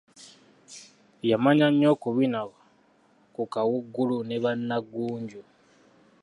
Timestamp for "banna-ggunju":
4.43-5.41